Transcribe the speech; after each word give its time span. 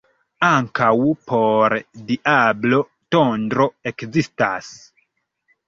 Ankaŭ 0.45 0.87
por 1.31 1.75
diablo 2.09 2.81
tondro 3.17 3.71
ekzistas. 3.93 4.75